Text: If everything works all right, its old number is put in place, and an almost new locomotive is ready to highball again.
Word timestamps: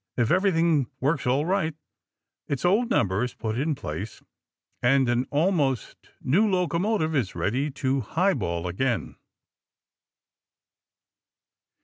If 0.17 0.31
everything 0.31 0.89
works 0.99 1.27
all 1.27 1.45
right, 1.45 1.75
its 2.47 2.65
old 2.65 2.89
number 2.89 3.23
is 3.23 3.35
put 3.35 3.55
in 3.55 3.75
place, 3.75 4.23
and 4.81 5.07
an 5.07 5.27
almost 5.29 5.95
new 6.23 6.49
locomotive 6.49 7.15
is 7.15 7.35
ready 7.35 7.69
to 7.69 8.01
highball 8.01 8.65
again. 8.67 9.15